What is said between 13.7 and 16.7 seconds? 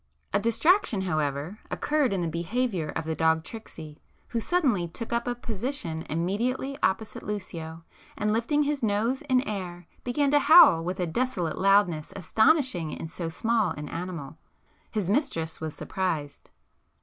an animal. His mistress was surprised.